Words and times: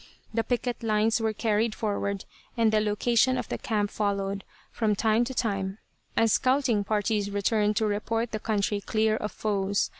The 0.33 0.43
picket 0.43 0.81
lines 0.81 1.21
were 1.21 1.31
carried 1.31 1.75
forward 1.75 2.25
and 2.57 2.71
the 2.71 2.79
location 2.81 3.37
of 3.37 3.49
the 3.49 3.59
camp 3.59 3.91
followed, 3.91 4.43
from 4.71 4.95
time 4.95 5.25
to 5.25 5.35
time, 5.35 5.77
as 6.17 6.33
scouting 6.33 6.83
parties 6.83 7.29
returned 7.29 7.75
to 7.75 7.85
report 7.85 8.31
the 8.31 8.39
country 8.39 8.81
clear 8.81 9.15
of 9.15 9.31
foes. 9.31 9.89